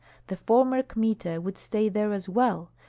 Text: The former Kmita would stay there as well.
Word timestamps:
The 0.29 0.35
former 0.35 0.81
Kmita 0.81 1.39
would 1.39 1.59
stay 1.59 1.87
there 1.87 2.11
as 2.11 2.27
well. 2.27 2.71